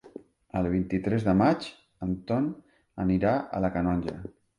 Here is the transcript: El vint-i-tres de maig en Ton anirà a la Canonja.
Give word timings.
El 0.59 0.67
vint-i-tres 0.75 1.25
de 1.27 1.35
maig 1.41 1.67
en 2.05 2.15
Ton 2.31 2.47
anirà 3.05 3.35
a 3.59 3.61
la 3.67 3.71
Canonja. 3.77 4.17